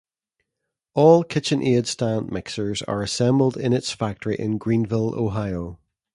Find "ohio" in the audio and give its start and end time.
5.13-5.77